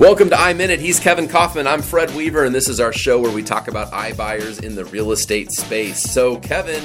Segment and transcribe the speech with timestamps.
[0.00, 0.80] Welcome to iMinute.
[0.80, 1.68] He's Kevin Kaufman.
[1.68, 4.84] I'm Fred Weaver, and this is our show where we talk about iBuyers in the
[4.86, 6.02] real estate space.
[6.02, 6.82] So, Kevin,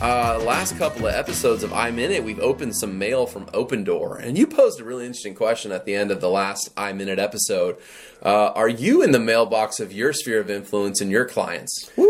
[0.00, 4.46] uh, last couple of episodes of iMinute, we've opened some mail from Opendoor, and you
[4.46, 7.76] posed a really interesting question at the end of the last iMinute episode.
[8.22, 11.90] Uh, are you in the mailbox of your sphere of influence and your clients?
[11.94, 12.05] Woo!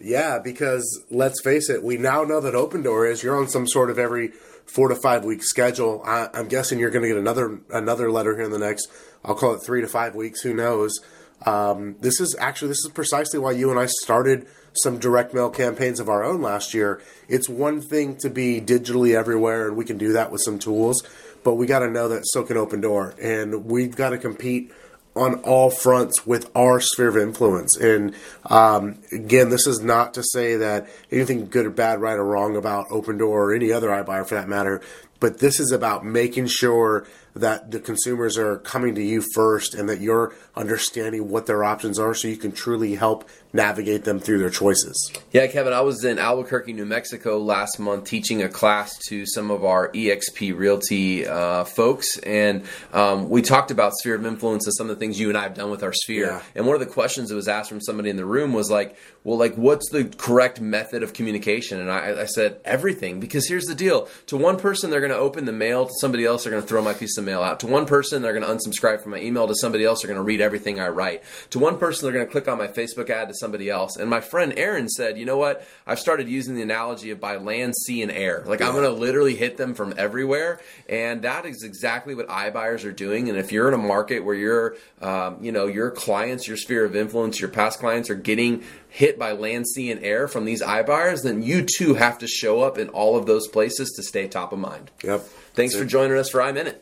[0.00, 3.90] Yeah, because let's face it, we now know that Opendoor is you're on some sort
[3.90, 4.28] of every
[4.66, 6.02] four to five week schedule.
[6.04, 8.88] I, am guessing you're going to get another another letter here in the next.
[9.24, 10.42] I'll call it three to five weeks.
[10.42, 10.98] Who knows?
[11.44, 15.50] Um, this is actually this is precisely why you and I started some direct mail
[15.50, 17.02] campaigns of our own last year.
[17.28, 21.02] It's one thing to be digitally everywhere, and we can do that with some tools,
[21.42, 24.72] but we got to know that so can Opendoor, and we've got to compete
[25.18, 27.76] on all fronts with our sphere of influence.
[27.76, 28.14] And
[28.46, 32.56] um, again, this is not to say that anything good or bad, right or wrong
[32.56, 34.80] about Opendoor or any other iBuyer for that matter,
[35.20, 39.88] but this is about making sure that the consumers are coming to you first and
[39.88, 44.38] that you're understanding what their options are so you can truly help navigate them through
[44.38, 45.12] their choices.
[45.32, 49.50] Yeah, Kevin, I was in Albuquerque, New Mexico last month teaching a class to some
[49.50, 54.74] of our EXP Realty uh, folks, and um, we talked about sphere of influence and
[54.74, 56.26] some of the things you and I have done with our sphere.
[56.26, 56.42] Yeah.
[56.54, 58.96] And one of the questions that was asked from somebody in the room was like,
[59.24, 61.80] well, like, what's the correct method of communication?
[61.80, 64.08] And I, I said, everything, because here's the deal.
[64.26, 66.68] To one person, they're going to open the mail, to somebody else, they're going to
[66.68, 67.60] throw my piece of mail out.
[67.60, 69.46] To one person, they're going to unsubscribe from my email.
[69.46, 71.22] To somebody else, they're going to read everything I write.
[71.50, 73.28] To one person, they're going to click on my Facebook ad.
[73.28, 73.96] To somebody else.
[73.96, 75.66] And my friend Aaron said, you know what?
[75.86, 78.42] I've started using the analogy of by land, sea, and air.
[78.46, 78.68] Like yeah.
[78.68, 80.60] I'm going to literally hit them from everywhere.
[80.88, 83.28] And that is exactly what iBuyers are doing.
[83.28, 86.84] And if you're in a market where your, um, you know, your clients, your sphere
[86.84, 90.62] of influence, your past clients are getting hit by land, sea, and air from these
[90.62, 94.26] iBuyers, then you too have to show up in all of those places to stay
[94.26, 94.90] top of mind.
[95.02, 95.20] Yep.
[95.54, 96.76] Thanks for joining us for iMinute.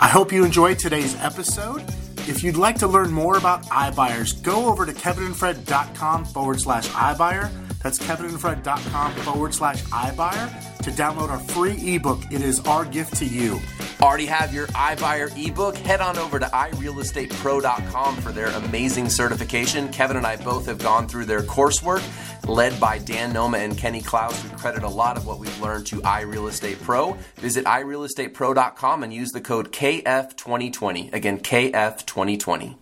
[0.00, 1.82] I hope you enjoyed today's episode.
[2.28, 7.50] If you'd like to learn more about iBuyers, go over to kevinandfred.com forward slash iBuyer.
[7.86, 12.20] That's kevinandfred.com forward slash iBuyer to download our free ebook.
[12.32, 13.60] It is our gift to you.
[14.02, 15.76] Already have your iBuyer ebook?
[15.76, 19.88] Head on over to irealestatepro.com for their amazing certification.
[19.92, 22.02] Kevin and I both have gone through their coursework
[22.48, 24.42] led by Dan Noma and Kenny Klaus.
[24.42, 27.16] We credit a lot of what we've learned to iRealestatePro.
[27.36, 31.12] Visit irealestatepro.com and use the code KF2020.
[31.12, 32.78] Again, KF2020.